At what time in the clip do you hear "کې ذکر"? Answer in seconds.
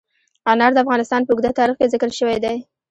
1.79-2.09